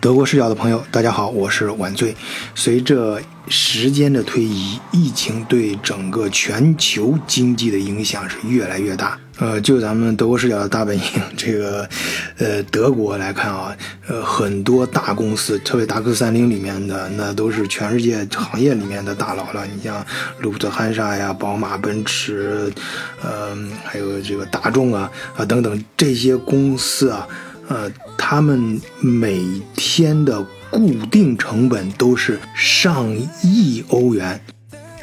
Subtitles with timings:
[0.00, 2.14] 德国视角的朋友，大家好，我是晚醉。
[2.54, 9.18] 随着时间的推移，疫情对整个全球经济的影响是越来越大。
[9.38, 11.02] 呃，就咱们德国视角的大本营，
[11.36, 11.88] 这个，
[12.38, 13.76] 呃，德国来看啊，
[14.06, 19.66] 呃，很多大公司，特别达克三零里面的，那都是全世界行业里面的大佬了。
[19.66, 20.04] 你像
[20.40, 22.72] 路普特汉莎呀、宝马、奔驰，
[23.20, 27.26] 呃，还有这个大众啊啊等等这些公司啊。
[27.68, 29.44] 呃，他们每
[29.76, 34.40] 天的固定成本都是上亿欧元，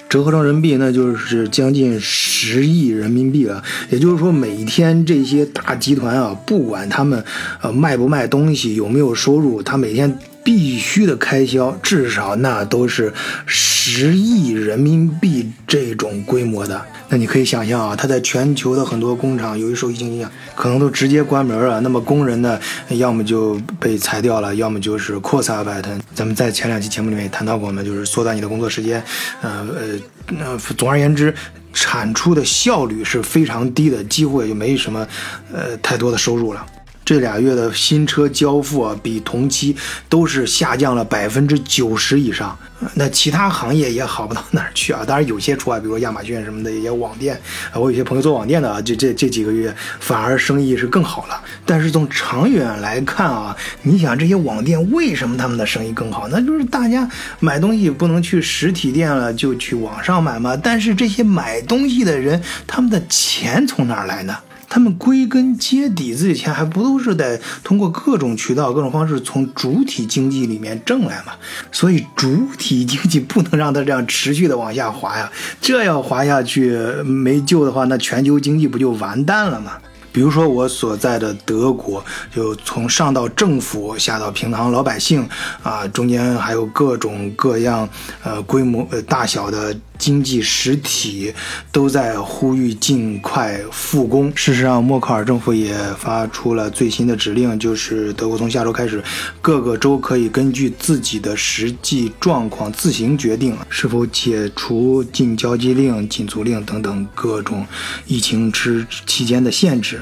[0.09, 3.63] 折合成人民币那就是将近十亿人民币了。
[3.89, 7.23] 也就是说，每天这些大集团啊，不管他们
[7.61, 13.11] 呃卖不卖东西，有没有收入，他每天必须的开销至少那都是
[13.47, 16.85] 十亿人民币这种规模的。
[17.09, 21.81] 那你可以想象啊，它在全球的很多工厂，由于受疫情影响，可能都直接关门了。
[21.81, 22.59] 那么工人呢，
[22.89, 25.99] 要么就被裁掉了，要么就是扩散拜腾。
[26.13, 29.03] 咱们在前两期节目里面也谈到过嘛，就是缩短你的工作时间。
[29.41, 31.33] 呃呃，那总而言之，
[31.73, 35.07] 产出的效率是非常低的，几乎也就没什么
[35.51, 36.65] 呃太多的收入了。
[37.05, 39.75] 这俩月的新车交付啊，比同期
[40.09, 42.57] 都是下降了百分之九十以上。
[42.95, 45.03] 那其他行业也好不到哪儿去啊。
[45.07, 47.39] 当然有些除外，比如说亚马逊什么的一些网店
[47.71, 51.39] 啊，我有些朋友做网店的啊，这这这几个月反而生意是更好了。
[51.65, 56.27] 但是从长远来看啊，你想这些网店为什么他们的生意更好？
[56.29, 57.07] 那就是大家
[57.39, 60.57] 买东西不能去实体店了，就去网上买嘛。
[60.57, 64.35] 但是这些买东西的人，他们的钱从哪儿来呢？
[64.75, 71.31] 他们归根结底，自己钱还不都是得通过各种渠道、各种方式从主体经济里面挣来嘛？
[71.71, 75.31] 所以主体经济不能让它这样持续的往下滑呀！
[75.61, 76.71] 这要滑下去
[77.05, 79.77] 没救的话，那全球经济不就完蛋了吗？
[80.15, 82.01] 比如说我所在的德国，
[82.33, 85.27] 就从上到政府，下到平常老百姓，
[85.61, 87.89] 啊，中间还有各种各样，
[88.23, 89.77] 呃，规模呃大小的。
[89.97, 91.33] 经济实体
[91.71, 94.29] 都在呼吁尽快复工。
[94.35, 99.01] 事实上，默克尔政府也发出了最新的指令，就是德国从下周开始，
[99.41, 107.65] 各个州可以根据自己的实际状况自行决定是否解除禁交际令、禁足令等等各种
[108.05, 110.01] 疫情之期间的限制，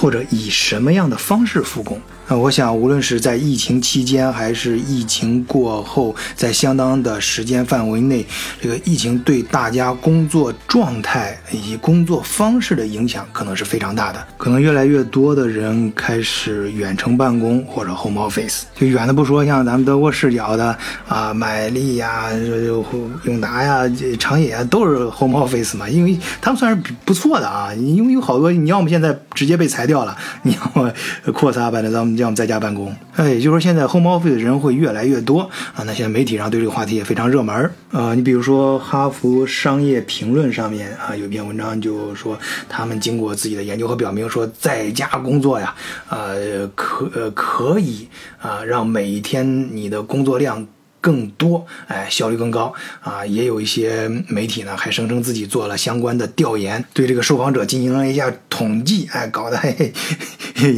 [0.00, 2.00] 或者以什么样的方式复工。
[2.28, 8.24] 那我想，无论是在疫情期间还是疫情过后，在相当的时间范围内，
[8.60, 14.24] 这个疫情对大家工作状态以及工作方式的影响可能是非常大的。
[14.36, 18.60] 可能越来越多的人开始远程办公或者 home office。
[18.76, 20.76] 就远的不说，像咱们德国视角的
[21.08, 22.30] 啊，买力呀、
[23.24, 27.74] 永达呀、长野啊，都是 home office 嘛，因为他们算是不错的啊。
[27.74, 30.92] 因为有好多，你要么现在直接被裁掉了， 你要么
[31.32, 32.18] 扩散吧，那咱们。
[32.18, 35.42] 要么在家办公，哎，也就是说现在 home office 的人会越来越多
[35.74, 35.84] 啊。
[35.86, 42.36] 那现在媒体上对这个话题也非常热门呃，你比如说《哈佛商业评论》上面啊有一篇文章就说，
[42.68, 45.72] 他们经过自己的研究和表明说，在家工作呀，
[46.08, 48.08] 呃，可呃可以
[48.42, 50.66] 啊，让每一天你的工作量。
[51.00, 53.24] 更多，哎，效率更高啊！
[53.24, 59.92] 也有一些媒体呢，还声称自己做了相关的调研，对这个受访者进行了一下统计，哎，搞得嘿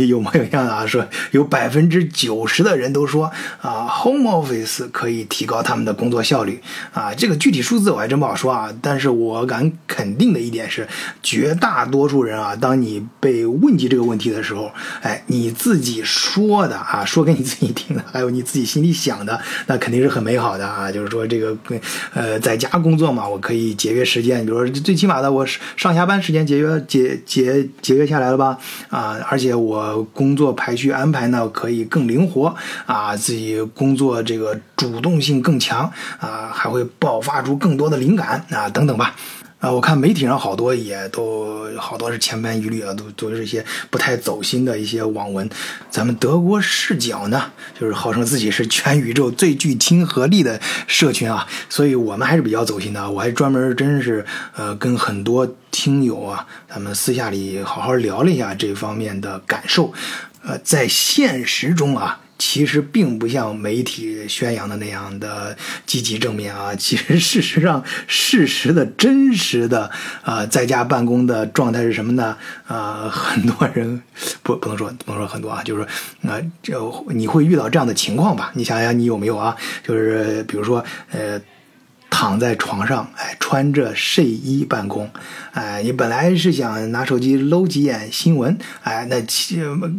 [0.06, 3.32] 有模有样的啊，说有百分之九十的人都说
[3.62, 6.60] 啊，home office 可以提高他们的工作效率
[6.92, 7.14] 啊。
[7.14, 10.86] 这个具体数字我还真不好说啊，但是我敢肯定的一点是，
[11.22, 14.70] 绝大多数人啊，当你被问及这个问题的时候，
[15.00, 20.09] 哎，你自己说的啊，说给你自己听的，还有你自己心里想的，那肯定是。
[20.10, 21.56] 很美好的啊，就是说这个，
[22.12, 24.44] 呃，在家工作嘛，我可以节约时间。
[24.44, 28.58] 比如说最起码的，我上下班时间节约节节节约下来了吧？
[28.88, 32.54] 啊，而且我工作排序安排呢可以更灵活
[32.86, 39.14] 啊，自己工作这个主动性更强啊，还会爆发出更多的灵感啊，等等吧。
[39.60, 45.48] 啊，我看媒体上好多也都好多是千篇一律啊，都都是一些不太走心的一些网文。
[45.90, 53.10] 咱们德国视角呢，就是号称自己是全宇宙最具亲和力的社群啊，所以我们还是比较走心的。
[53.10, 54.24] 我还专门真是
[54.56, 59.92] 呃跟很多听友啊，咱们私下里好好聊了一下这方面的感受。
[60.42, 62.20] 呃，在现实中啊。
[62.40, 65.54] 其实并不像媒体宣扬的那样的
[65.84, 66.74] 积极正面啊！
[66.74, 69.90] 其实事实上，事实的真实的
[70.22, 72.38] 啊，在家办公的状态是什么呢？
[72.66, 74.02] 啊，很多人
[74.42, 78.50] 不不能说不能说很多啊，就是说啊，就你会遇到这样的情况吧？
[78.54, 79.54] 你想想，你有没有啊？
[79.86, 81.38] 就是比如说呃。
[82.10, 85.08] 躺在床上，哎，穿着睡衣办公，
[85.52, 89.16] 哎，你本来是想拿手机搂几眼新闻，哎，那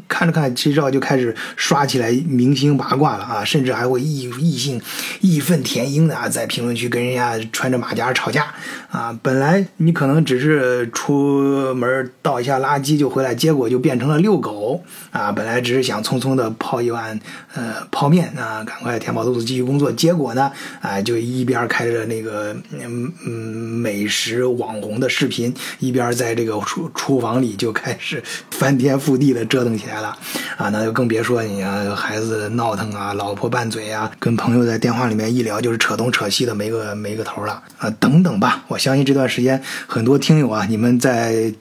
[0.07, 4.79] 看着看这照就开始刷起来明星八卦了啊，甚至还会异异性
[5.21, 8.53] 义愤填膺的啊在评论区跟人家穿着马甲吵架
[8.91, 9.17] 啊。
[9.23, 15.31] 本来你可能只是出门倒一下垃圾就回来，结果就变成了遛狗啊。
[15.31, 17.19] 本来只是想匆匆的泡一碗
[17.55, 22.00] 呃泡面啊，赶快填饱肚子继续工作，结果呢，哎，就一边开着。
[22.05, 28.21] 那个嗯嗯美食网红的视频，一边在这个厨厨房里就开始
[28.51, 30.17] 翻天覆地的折腾起来了，
[30.57, 38.63] 啊，那就更别说你啊，孩子闹腾啊，老婆拌嘴啊，跟朋友在电话里面一聊就是扯东扯西的没个没个头了啊，等等吧。
[38.67, 41.53] 我相信这段时间很多听友啊，你们在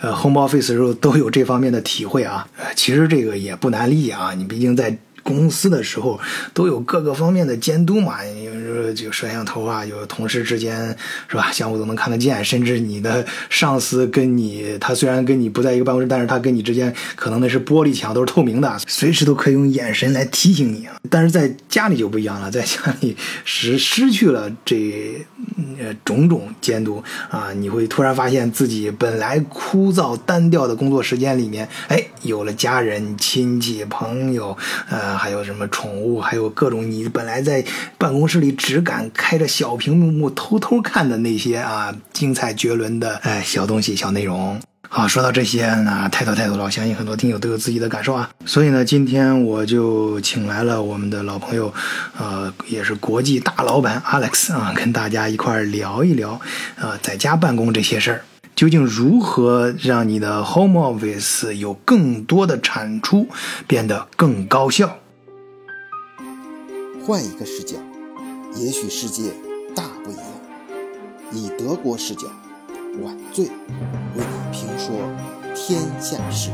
[0.00, 2.46] 呃 home office 的时候都有这方面的体会啊。
[2.74, 4.96] 其实这个也不难理解啊，你毕竟在。
[5.26, 6.20] 公司的时候
[6.54, 8.18] 都有各个方面的监督嘛，
[8.66, 10.96] 有时候就摄像头啊，有同事之间
[11.28, 20.88] 是吧，相互都能看得见，甚至你的上司跟你，他虽然跟你不在一个办公室，但是他跟你之间可能那是玻璃墙，都是透明的，随时都可以用眼神来提醒你。
[21.10, 25.24] 但是在家里就不一样了，在家里失失去了这
[25.78, 34.56] 呃种种监督啊，你会突然发现自己本来枯燥单调的工作时间里面，哎，有了家人、亲戚、朋友，
[34.88, 35.16] 呃。
[35.16, 37.64] 还有什么宠物，还有各种你本来在
[37.98, 44.60] 办公室里只敢开着小屏幕偷偷看的那些啊精彩绝伦的哎小东西、小内容。
[44.88, 48.30] 好，说到这些呢，太多太多了，我相信很多听友都有自己的感受啊。
[48.44, 51.74] 所以呢，今天我就请来了我们的老朋友，
[52.16, 56.40] 呃，也是国际大老板 Alex 啊，跟大家一块聊一聊，
[56.76, 58.22] 呃，在家办公这些事儿。
[58.54, 63.28] 究竟如何让你的 home office 有更多的产出，
[63.66, 64.96] 变得更高效？
[67.04, 67.76] 换一个视角，
[68.58, 69.32] 也许世界
[69.74, 70.24] 大不一样。
[71.32, 72.28] 以德国视角，
[73.02, 73.52] 晚醉为
[74.16, 74.96] 你评说
[75.54, 76.50] 天下事。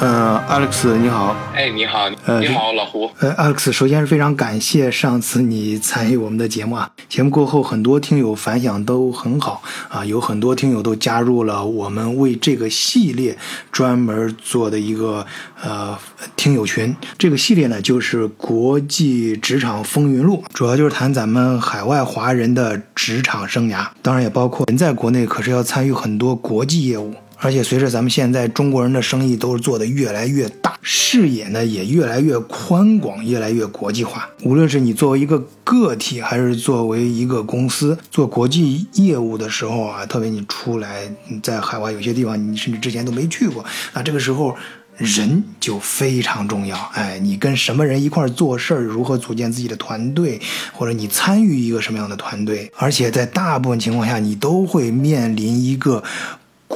[0.00, 1.34] 呃，Alex，你好。
[1.52, 3.10] 哎，你好，呃你好，老胡。
[3.18, 6.88] 呃，Alex，首先是非常感谢上次你参与我们的节目啊。
[7.08, 13.36] 节目过后，很多听友反响都很好啊，有很多听友都加入了我们为这个系列
[13.72, 15.26] 专门做的一个
[15.60, 15.98] 呃
[16.36, 16.94] 听友群。
[17.18, 27.12] 这个系列呢，就是国际职场风云录，主要就是谈咱们海外华人的职场生涯，当然也包括人在国内可是要参与很多国际业务。
[27.40, 34.28] 而且随着咱们现在中国人的生意都是做的越来越大，视野呢也越来越宽广，越来越国际化。
[34.42, 41.02] 无论是你作为一个个体，还是作为一个公司做国际业务的时候啊，特别你出来
[41.40, 44.56] 在海外有些地方你甚至之前都没去过，那这个时候
[44.96, 46.76] 人就非常重要。
[46.94, 50.40] 哎，你跟什么人一块做事儿，如何组建自己的团队，
[50.72, 56.02] 或者你参与一个什么样的团队，而且在大部分情况下，你都会面临一个。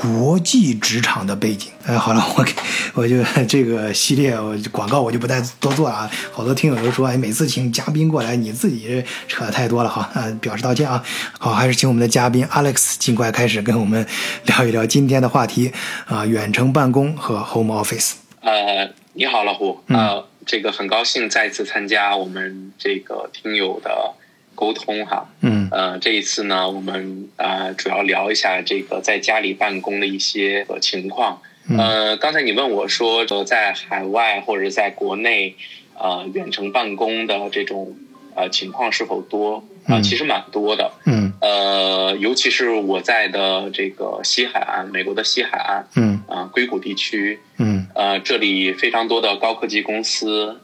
[0.02, 2.52] 国际职场的背景，哎，好了， 我给
[2.94, 6.10] 我就这个系列我广告我就不再多做了啊。
[6.32, 11.00] 好多听友都说，哎，每次请嘉宾过来，你自己扯的太多了哈，呃，表示道歉啊。
[11.38, 14.04] 好，还是请我们的嘉宾 Alex 尽快开始跟我们
[14.46, 15.70] 聊一聊今天的话题
[16.06, 18.14] 啊，远程办公和 Home Office。
[18.40, 24.14] 呃，你好，老胡，呃，这个很高兴再次参加我们这个听友的。
[24.54, 31.40] 沟通哈，嗯，呃，这一次呢，我们啊主要聊一下这个在家里办公的一些情况。
[31.78, 35.54] 呃，刚才你问我说，在海外或者在国内，
[35.98, 37.96] 呃，远程办公的这种
[38.34, 39.64] 呃情况是否多？
[39.86, 40.92] 啊，其实蛮多的。
[41.06, 50.60] 嗯，呃，尤其是我在的这个西海岸，美国的西海岸，嗯，啊，硅谷地区，嗯，呃，这里非常多的高科技公司。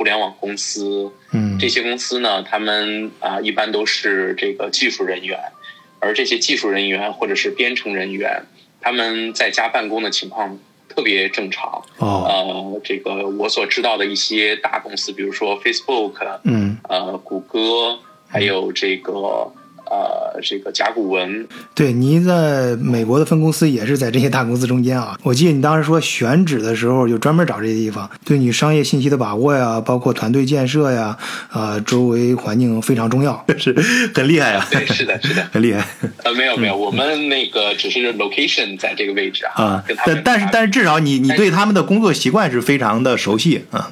[0.00, 5.38] 互联网公司，嗯，这些公司呢，他们啊，一般都是这个技术人员，
[5.98, 8.42] 而这些技术人员或者是编程人员，
[8.80, 11.84] 他们在家办公的情况特别正常。
[11.98, 16.14] 哦，呃，这个我所知道的一些大公司，比如说 Facebook，
[16.44, 19.52] 嗯，呃，谷歌，还有这个。
[19.90, 25.18] 呃，这个甲骨文，对，您在美国的分公司也是在这些大公司中间啊。
[25.24, 31.18] 我记得你当时说选址的时候，就专门找这些地方，对你商业信息的把握呀，包括团队建设呀，
[31.52, 33.74] 呃，周围环境非常重要， 是
[34.14, 34.64] 很厉害啊。
[34.70, 35.84] 对，是的，是的， 很厉害。
[36.22, 39.52] 呃，没有没有，我们那个只是 location 在这个位置啊。
[39.60, 43.90] 啊，但但是但是至少你你对他们的工作习惯是非常的熟悉啊。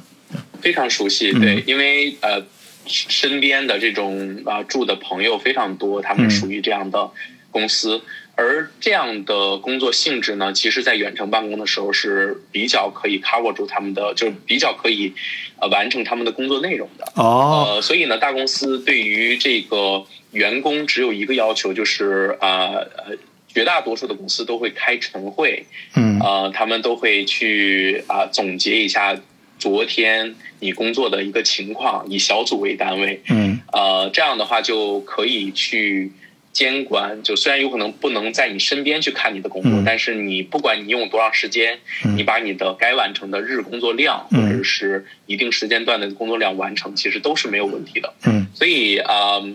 [0.61, 2.40] 非常熟悉，对，因为呃。
[2.88, 7.11] 身边的这种啊住的朋友非常多，他们属于这样的
[7.50, 8.02] 公司，
[8.35, 15.12] 而这样的工作性质呢，其实在远程办公的时候是比较可以 cover 住他们的，就是比较可以
[15.61, 17.12] 呃完成他们的工作内容的。
[17.16, 23.16] 哦，呃，所以呢，大公司对于这个员工只有一个要求，就是啊呃，
[23.49, 26.18] 绝大多数的公司都会开晨会，嗯。
[26.21, 29.16] 呃，他们都会去啊、总结一下
[29.59, 36.12] 昨天你工作的一个情况，以小组为单位，嗯呃，这样的话就可以去
[36.53, 37.23] 监管。
[37.23, 48.15] 就虽然有可能不能在你身边去看你的工作，嗯但是你不管你用多长时间，嗯你把你的该完成的日工作量、嗯或者是一定时间段的工作量完成，其实都是没有问题的。
[48.27, 49.49] 嗯所以啊、呃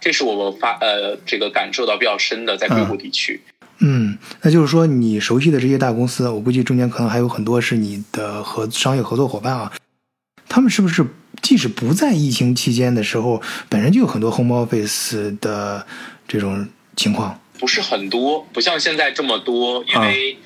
[0.00, 3.38] 这是我发呃这个感受到比较深的，在硅谷地区。
[3.80, 9.72] 嗯，那就是说你熟悉的这些大公司，我估计中间可能还有很多是你的合商业合作伙伴啊，
[10.48, 11.04] 他们是不是
[11.42, 15.86] 即使不在疫情期间的时候，本身就有很多 home office 的
[16.28, 17.40] 这种情况？
[17.58, 20.36] 不是很多，不像现在这么多，因为、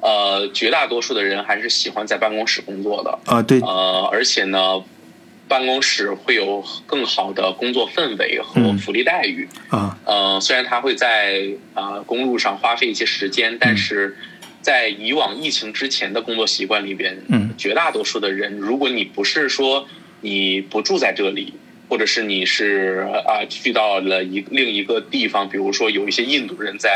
[0.00, 4.82] 呃，绝大多数的人还是喜欢在办公室工作的，啊，对，呃，而且呢，
[5.46, 8.78] 办公室会有更好的工作氛围和嗯。
[8.78, 9.48] 福利待遇。
[9.68, 14.16] 啊，呃，虽然他会在啊、呃公路上花费一些时间，但是
[14.62, 17.54] 在以往疫情之前的工作习惯里边，嗯。
[17.56, 19.86] 绝大多数的人，如果你不是说
[20.22, 21.54] 你不住在这里，
[21.88, 26.94] 或者是你是啊、去到了一另一个地方，比如说有一些印度人在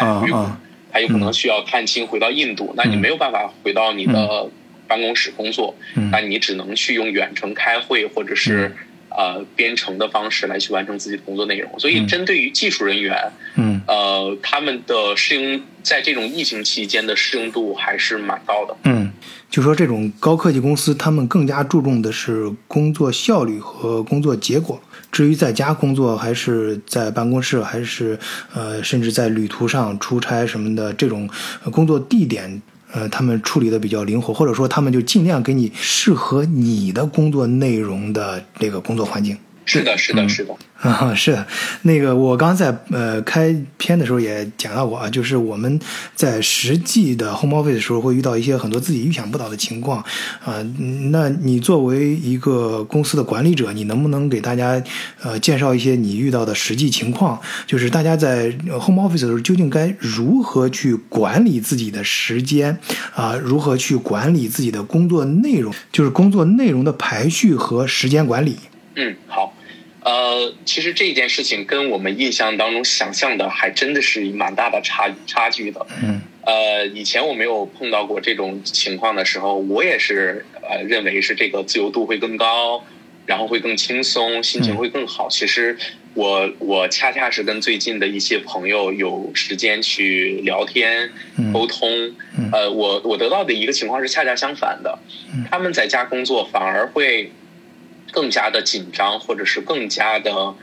[0.91, 2.99] 他有可能需要探亲回到印度，那你嗯。
[2.99, 4.51] 没有办法回到你的
[4.89, 8.75] 办公室工作，嗯那你只能去用远程开会或者是。
[9.11, 13.17] 呃，编程的方式来去完成自己的工作内容，所以嗯针对于技术人员，
[13.57, 18.77] 嗯呃，他们的适应在这种疫情期间的适应度还是蛮高的。
[18.85, 19.11] 嗯，
[19.51, 24.81] 就说这种高科技公司，他们更加注重的是工作效率和工作结果。
[25.11, 28.17] 至于在家工作，还是在办公室，还是
[28.55, 31.29] 呃，甚至在旅途上出差什么的，这种
[31.65, 32.61] 呃工作地点，
[32.93, 39.37] 呃，他们处理的比较灵活，或者说他们就尽量给你适合你的工作内容的这个工作环境。
[39.69, 40.57] 是的，是的，嗯是的。
[40.81, 41.47] 啊，是的，
[41.83, 45.79] 那个我刚在呃开篇的时候也讲到过啊，就是我们
[46.15, 49.99] 在实际的 home office 的时候会遇到一些很多自己预想不到的情况
[50.45, 54.83] 啊、嗯那你作为一个公司的管理者，你能不能给大家
[55.21, 57.39] 呃介绍一些你遇到的实际情况？
[57.67, 62.79] 就是大家在呃 home office 的时候究竟该如何去管理自己的时间
[63.15, 68.57] 啊、如何去管理自己的工作内容，就是工作内容的排序和时间管理。
[68.95, 69.53] 嗯，好。
[70.03, 75.87] 呃，其实这件事情跟我们印象当中想象的还真的是蛮大的差差距的。
[76.03, 82.83] 嗯呃，以前我没有碰到过这种情况的时候，我也是呃认为是这个自由度会更高，
[83.27, 85.29] 然后会更轻松，心情会更好。
[85.29, 85.77] 其实
[86.15, 91.91] 我我恰恰是跟最近的一些朋友有时间去聊天、嗯沟通。
[92.39, 94.99] 嗯呃，我我得到的一个情况是恰恰相反的，
[95.35, 97.31] 嗯他们在家工作反而会
[98.13, 100.55] 更加的紧张，或者是更加的。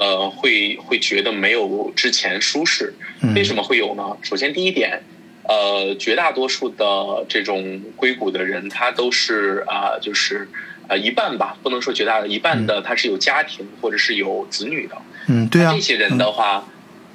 [0.00, 4.16] 呃，会会觉得没有之前舒适，嗯为什么会有呢？
[4.22, 5.02] 首先，第一点，
[5.42, 10.48] 呃，绝大多数的这种硅谷的人，他都是啊、就是
[10.86, 14.96] 呃一半吧，不能说绝大的一半的，他是有家庭或者是有子女的。
[15.26, 16.68] 嗯，对啊，这些人的话，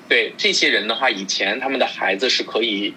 [0.10, 2.94] 对这些人的话，以前他们的孩子是可以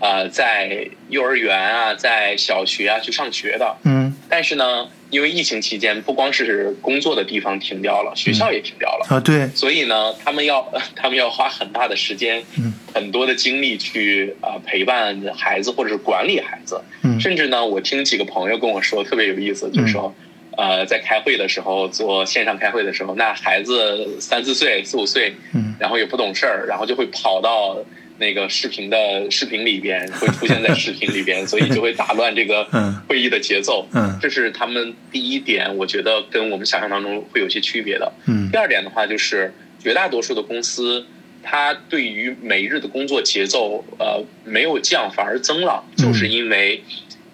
[0.00, 9.06] 呃在幼儿园啊，在小学啊去上学的，嗯但是呢，因为疫情期间，不光是工作的地方停掉了，学校也停掉了。
[9.08, 12.72] 啊，对，所以呢，他们要 他们要花很大的时间，嗯。
[12.94, 17.20] 很多的精力去啊、呃陪伴孩子或者是管理孩子，嗯。
[17.20, 20.12] 甚至呢，我听几个朋友跟我说特别有意思，就是说，
[20.56, 25.74] 呃，在开会的时候做线上开会的时候，那孩子三四岁、四五岁，嗯。
[25.78, 27.78] 然后也不懂事儿，然后就会跑到
[28.18, 33.86] 那个视频的视频里边，会出现在视频里边，所以就会打乱这个 嗯会议的节奏。
[33.94, 38.12] 嗯这是他们第一点，我觉得跟我们想象当中会有些区别的。
[38.26, 41.06] 嗯第二点的话，就是绝大多数的公司，
[41.42, 46.82] 它对于每日的工作节奏，呃，没有降反而增了，嗯就是因为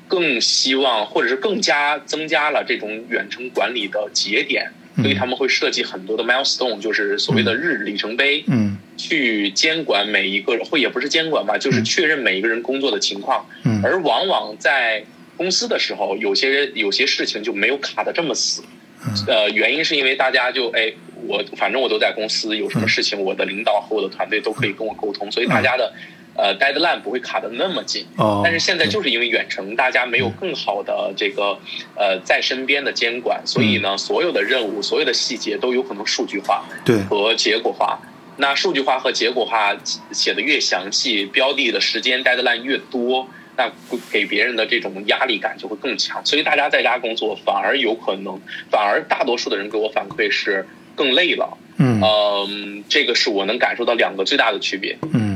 [0.07, 13.47] 更希望或者是更加增加了这种远程管理的节点，嗯所以他们会设计很多的 milestone，就是所谓的日里程碑，嗯去监管每一个人，或也不是监管吧，就是嗯确认每一个人工作的情况。
[13.65, 15.05] 嗯而往往在
[15.37, 18.63] 公司的时候，有些有些事情就没有卡的这么死。
[19.07, 20.91] 嗯呃，原因是因为大家就哎，
[21.27, 25.93] 我反正我都在公司，有什么事情，我的领导和我的团队都可以跟我沟通，所以大家的
[26.35, 28.07] 呃 deadline 不会卡的那么紧。
[28.17, 31.59] 哦，但是现在就是因为远程，大家没有更好的这个
[31.97, 38.01] 呃在身边的监管，所以呢，所有的任务、所有的细节都有可能数据化对，和结果化。
[38.37, 39.77] 那数据化和结果化
[40.13, 43.71] 写的越详细，标的的时间 deadline 越多，那
[44.11, 46.25] 给别人的这种压力感就会更强。
[46.27, 51.57] 所以大家在家工作反而有可能，反而大多数的人给我反馈是更累了。
[51.77, 54.97] 嗯，嗯，这个是我能感受到两个最大的区别。
[55.13, 55.34] 嗯，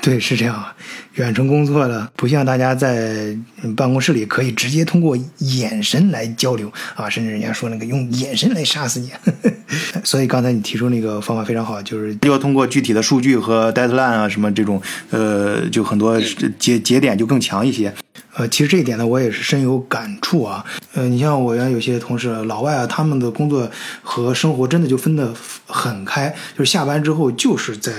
[0.00, 0.64] 对，是这样。
[1.14, 3.36] 远程工作的不像大家在
[3.76, 9.10] 办公室里可以直接通过眼神来交流啊，甚至人家说那个用眼神来杀死你。
[10.04, 16.18] 所以刚才你提出那个方法非常好，就是要通过具体的数据和 deadline 啊什么这种，呃，就很多
[16.58, 17.92] 节节点就更强一些。
[18.36, 20.64] 呃，其实这一点呢，我也是深有感触啊。
[20.94, 23.68] 呃，你像我原来有些同事老外啊，他们的工作
[24.02, 25.34] 和生活真的就分得
[25.66, 27.92] 很开，就是下班之后就是在。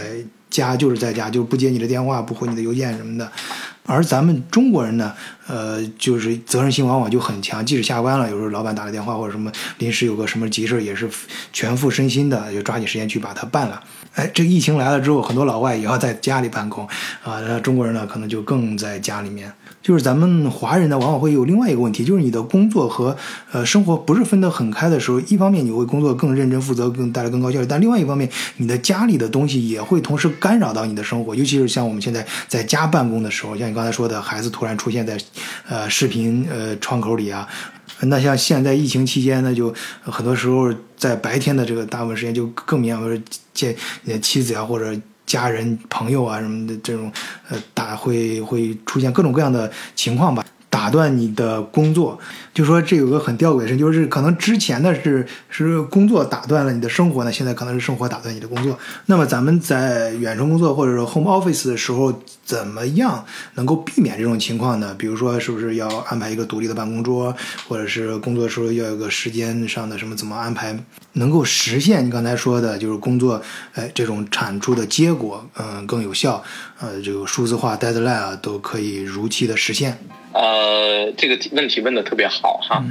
[0.68, 3.32] 家就是在家，就是不接你的电话，不回你的邮件什么的。
[3.86, 5.12] 而咱们中国人呢，
[5.48, 11.10] 呃，就是责任心往往就很强，即使下班了，有时候老板打个电话或者什么临时有个什么急事，也是
[11.52, 13.82] 全副身心的，就抓紧时间去把它办了。
[14.14, 16.86] 哎，这疫情来了之后，很多老外也要在家里办公
[17.24, 19.52] 啊，那中国人呢，可能就更在家里面。
[19.82, 23.16] 就是咱们华人呢，往往会有另外一个问题，就是你的工作和
[23.52, 35.18] 呃生活不是分得很开的时候，一方面你会工作更认真负责，更带来更高效率，但另外一方面，你的家里的东西也会同时干扰到你的生活，尤其是像我们现在在家办公的时候，像你刚才说的孩子突然出现在
[35.68, 37.48] 呃视频呃窗口里啊，
[38.02, 44.94] 那像现在疫情期间呢，就很多时候在白天的这个大部分时间就更明显，见妻子呀或者。
[45.30, 47.12] 家人、朋友啊什么的，这种
[47.50, 50.44] 呃，打会会出现各种各样的情况吧。
[50.70, 52.18] 打断你的工作，
[52.54, 58.78] 就说这有个很吊诡的事，就是可能之前的是是工作打断了你的生活呢，现在可能是生活打断你的工作。
[59.08, 62.14] 那么咱们在远程工作或者说 home office 的时候，
[62.46, 64.96] 怎么样能够避免这种情况呢？
[64.98, 67.36] 比如说，是不是要安排一个独立的办公桌，
[67.68, 70.78] 或者是工作的时候要有个时间上的什么怎么安排，
[71.14, 73.42] 能够实现你刚才说的，就是工作
[73.74, 76.44] 哎这种产出的结果，嗯，更有效，
[76.80, 79.98] 呃，这个数字化 deadline 啊都可以如期的实现。
[80.32, 80.42] 呃，
[81.18, 82.84] 这个问题问的特别好哈，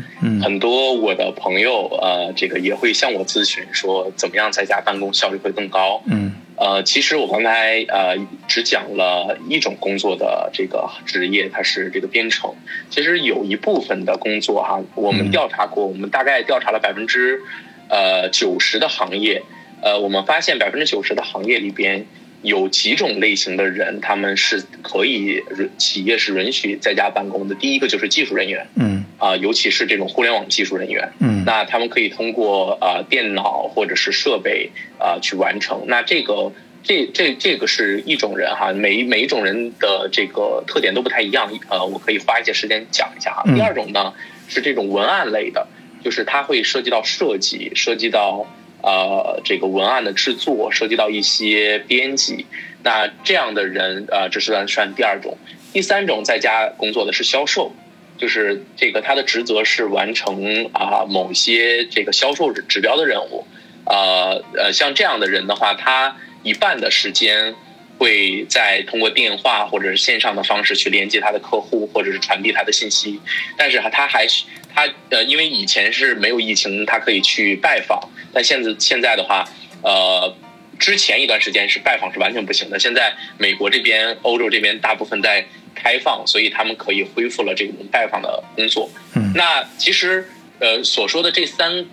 [0.43, 6.03] 很多我的朋友呃，这个也会向我咨询说，怎么样在家办公效率会更高？
[6.07, 12.55] 嗯，呃，其实我刚才呃只讲了一种工作的这个职业，它是这个编程。
[12.91, 17.41] 其实有一部分的工作哈，我们调查过，我们大概调查了百分之
[17.89, 19.43] 呃九十的行业，
[19.83, 22.07] 呃，我们发现百分之九十的行业里边。
[22.43, 25.43] 有几种类型的人，他们是可以
[25.77, 27.55] 企业是允许在家办公的。
[27.57, 35.83] 第一个就是技术人员，嗯，啊，尤其是这种互联网技术人员，嗯，那他们可以通过啊电脑或者是设备啊去完成。
[35.87, 36.53] 那这个
[36.85, 41.51] 这这这个是一种人哈，每每一种人的这个特点都不太一样。
[41.69, 43.43] 呃，我可以花一些时间讲一下哈。
[43.53, 44.15] 第二种呢
[44.47, 45.67] 是这种文案类的，
[46.05, 48.47] 就是它会涉及到设计，涉及到。
[48.83, 52.47] 呃，这个文案的制作涉及到一些编辑，
[52.85, 55.37] 那这样的人，呃，这是算算第二种。
[55.73, 57.75] 第三种在家工作的是销售，
[58.17, 63.47] 就是这个他的职责是完成啊某些这个销售指标的任务。
[63.85, 67.55] 呃呃，像这样的人的话，他一半的时间
[67.99, 73.21] 会在通过电话或者是线上的方式去连接他的客户，或者是传递他的信息，
[73.57, 74.45] 但是他还是。
[74.75, 77.99] 他呃，因为以前是没有疫情，他可以去拜访。
[78.39, 79.45] 但现在现在的话，
[79.83, 80.33] 呃，
[80.79, 82.79] 之前一段时间是拜访是完全不行的。
[82.79, 88.89] 现在美国这边、欧洲这边大部分在开放，所以他们可以恢复了这种拜访的工作。
[89.17, 90.25] 嗯，那其实
[90.61, 91.85] 呃所说的这三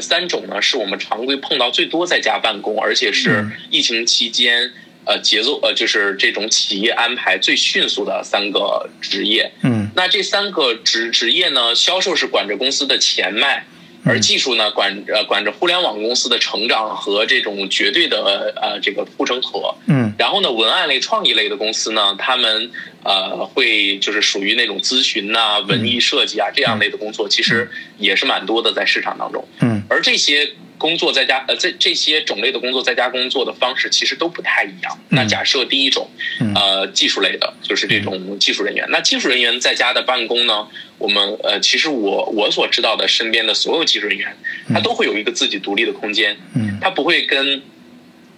[0.00, 4.72] 三种呢，是我们常规碰到最多在家办公，而且是疫情期间。
[5.06, 9.52] 呃，节奏呃，就是这种企业安排最迅速的三个职业。
[9.62, 13.66] 嗯，那这三个职职业呢，销售是管着公司的钱脉，
[14.04, 19.74] 而技术呢，管呃管着互联网公司的成长和这种绝对的呃这个护城河。
[19.86, 22.70] 嗯，然后呢，文案类、创意类的公司呢，他们
[23.02, 29.46] 呃会就是属于那种咨询呐、文艺设计啊这样类的工作，其实也是蛮多的在市场当中。
[29.60, 30.50] 嗯，而这些。
[30.84, 34.98] 工作在家，呃，这这些种类的工作在家工作的方式其实都不太一样。
[35.08, 36.06] 那假设第一种，
[36.54, 38.84] 呃，技术类的，就是这种技术人员。
[38.90, 40.68] 那技术人员在家的办公呢，
[40.98, 44.36] 我们呃，其实我我所知道的身边的所有技术人员，
[44.74, 46.36] 他都会有一个自己独立的空间。
[46.54, 47.62] 嗯，他不会跟，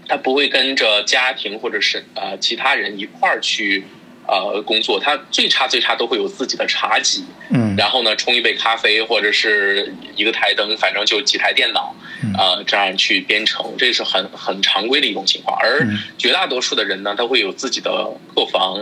[0.06, 3.82] 他不会跟着家庭或者是呃其他人一块儿去。
[4.28, 11.94] 呃，工作他最差最差都会有自己的茶几，嗯，然后呢冲一杯咖啡或者是一个台灯，反正就几台电脑，
[12.36, 15.56] 呃，这样去编程，这是很很常规的一种情况。
[15.60, 15.86] 而
[16.18, 17.90] 绝大多数的人呢，他会有自己的
[18.34, 18.80] 客房，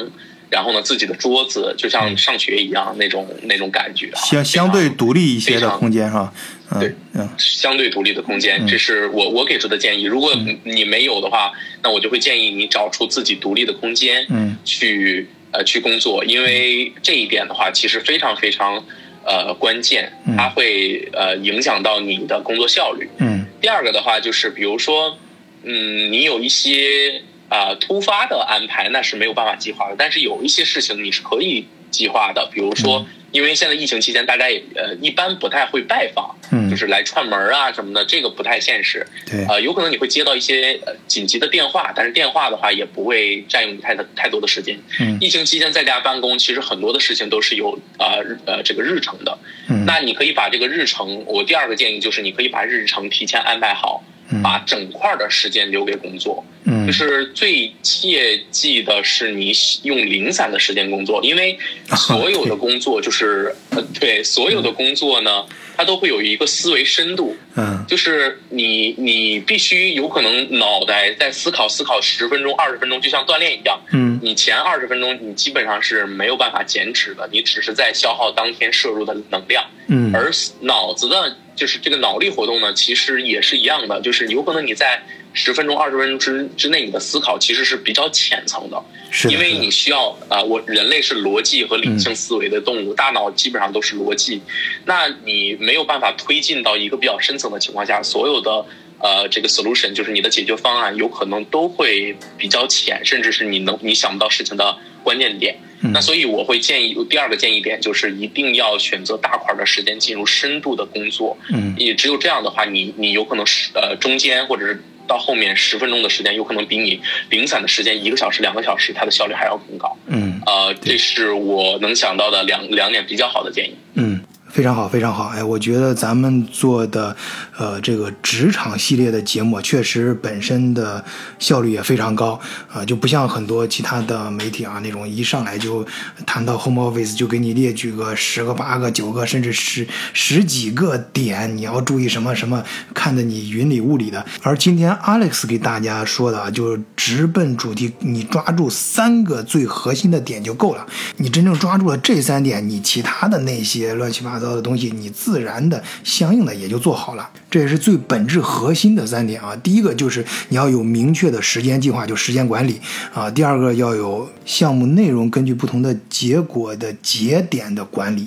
[0.48, 6.32] 然后呢自己的桌子，就像上学一样那种那种感觉，相相对独立一些的空间是吧？
[6.80, 10.04] 对，嗯，相对独立的空间，这是我我给出的建议。
[10.04, 10.34] 如果
[10.64, 18.84] 你没有的话，那我就会建议你找出自己独立的空间，嗯，去呃去工作，因为这一点的话，其实非常非常
[19.24, 23.08] 呃关键，它会呃影响到你的工作效率。
[23.18, 25.16] 嗯，第二个的话就是，比如说，
[25.62, 33.06] 嗯，你有一些啊突发的安排，那是没有办法计划的，但是有一些事情你是可以计划的，比如说。
[33.34, 39.04] 因为现在疫情期间，大家也呃一般不太会拜访，嗯，就是来串门啊什么的，这个不太现实。
[39.28, 44.78] 对，呃，有可能你会接到一些呃紧急的电话，但是电话的话也不会占用你太的太多的时间。
[45.00, 49.36] 嗯，疫情期间在家办公，其实很多的事情都是有呃呃这个日程的。
[49.68, 54.04] 嗯，那你可以把这个日程，我第二个建议就是你可以把日程提前安排好。
[54.42, 56.53] 把整块的时间留给工作，嗯，
[56.86, 61.58] 就是最切记的是你用零散的时间工作，因为
[61.96, 65.44] 所有的工作就是 呃，对，所有的工作呢，
[65.76, 81.36] 它都会有一个思维深度，嗯，就是你你必须有可能脑袋在思考思考十分钟二十分钟，就像锻炼一样，嗯，你前二十分钟你基本上是没有办法减脂的，你只是在消耗当天摄入的能量，嗯，而脑子的。
[81.56, 85.00] 就是这个脑力活动呢，其实也是一样的，就是有可能你在
[85.34, 94.40] 十分钟、二十分钟之之内，你的思考其实是比较浅层的，是因为你需要啊，我人类是逻辑和理性思维的动物，大脑基本上都是逻辑，
[94.86, 98.64] 那你没有办法推进到一个比较深层的情况下，所有的
[99.00, 105.56] 呃这个 solution 就是你的解决方案，有可能都会比较浅，甚至是你能你想不到事情的关键点。
[105.92, 124.20] 那所以我会建议第二个建议点就是一定要选择大块的时间进入深度的工作，嗯，也只有这样的话，你你有可能是呃中间或者是到后面十分钟的时间，有可能比你零散的时间一个小时两个小时，它的效率还要更高，嗯，呃，这是我能想到的两两点比较好的建议，嗯。
[124.50, 125.24] 非常好，非常好。
[125.34, 127.16] 哎，我觉得咱们做的，
[127.58, 131.04] 呃，这个职场系列的节目，确实本身的
[131.38, 132.40] 效率也非常高
[132.72, 135.84] 啊，就不像很多其他的媒体啊，那种一上来就
[136.24, 142.64] 谈到 home office 就给你列举个十个、八个、九个，甚至十十几个点，你要注意什么什么，
[142.94, 144.24] 看得你云里雾里的。
[144.42, 150.86] 而今天 Alex 给大家说的，就直奔主题，你抓住三个最核心的点就够了。
[151.16, 154.44] 你真正抓住了这三点，你其他的那些乱七八糟。
[154.54, 159.54] 的东西，你自然的相应的也就做好了，这也是最本质核心的三点啊。
[159.54, 162.80] 第一个就是你要有明确的时间计划，就时间管理
[163.12, 163.30] 啊。
[163.30, 168.26] 第二个要有项目内容根据不同的结果的节点的管理。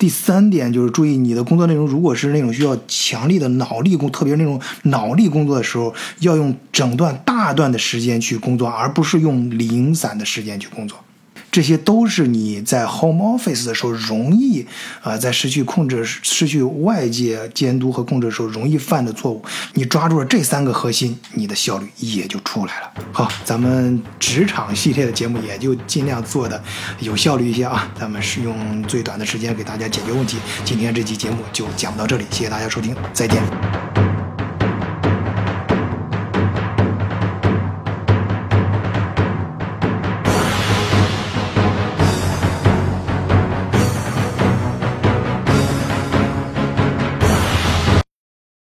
[0.00, 10.98] 第三点就是注意你的工作内容，如果是那种需要强力的脑力工，特别那种脑力工作的时候，要用整段大段的时间去工作，而不是用零散的时间去工作。
[11.56, 14.66] 这些都是你在 home office 的时候容易
[15.00, 19.42] 啊，在失去控制、失去外界监督和控制的时候容易犯的错误。
[19.72, 22.92] 你抓住了这三个核心，你的效率也就出来了。
[23.10, 26.62] 好，咱们职场系列的节目也就尽量做的
[27.00, 27.90] 有效率一些啊。
[27.98, 30.36] 咱们是用最短的时间给大家解决问题。
[30.62, 34.15] 今天这期节目就讲到这里，谢谢大家收听，再见。